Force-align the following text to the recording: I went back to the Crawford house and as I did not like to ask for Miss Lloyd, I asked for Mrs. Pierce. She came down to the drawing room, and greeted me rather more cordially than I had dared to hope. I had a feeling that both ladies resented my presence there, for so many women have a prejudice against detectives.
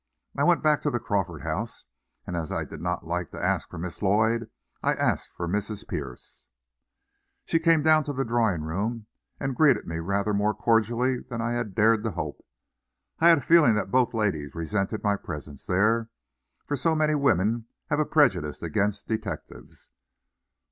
I 0.35 0.43
went 0.43 0.63
back 0.63 0.81
to 0.81 0.89
the 0.89 0.99
Crawford 0.99 1.43
house 1.43 1.85
and 2.25 2.35
as 2.35 2.51
I 2.51 2.63
did 2.63 2.81
not 2.81 3.05
like 3.05 3.29
to 3.29 3.39
ask 3.39 3.69
for 3.69 3.77
Miss 3.77 4.01
Lloyd, 4.01 4.49
I 4.81 4.95
asked 4.95 5.29
for 5.37 5.47
Mrs. 5.47 5.87
Pierce. 5.87 6.47
She 7.45 7.59
came 7.59 7.83
down 7.83 8.03
to 8.05 8.13
the 8.13 8.25
drawing 8.25 8.63
room, 8.63 9.05
and 9.39 9.55
greeted 9.55 9.85
me 9.85 9.97
rather 9.99 10.33
more 10.33 10.55
cordially 10.55 11.19
than 11.19 11.39
I 11.39 11.51
had 11.51 11.75
dared 11.75 12.03
to 12.05 12.09
hope. 12.13 12.43
I 13.19 13.29
had 13.29 13.37
a 13.37 13.41
feeling 13.41 13.75
that 13.75 13.91
both 13.91 14.15
ladies 14.15 14.55
resented 14.55 15.03
my 15.03 15.17
presence 15.17 15.67
there, 15.67 16.09
for 16.65 16.75
so 16.75 16.95
many 16.95 17.13
women 17.13 17.67
have 17.91 17.99
a 17.99 18.03
prejudice 18.05 18.63
against 18.63 19.07
detectives. 19.07 19.89